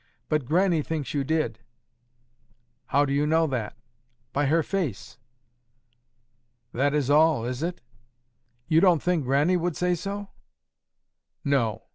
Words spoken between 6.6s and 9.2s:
"That is all, is it?" "You don't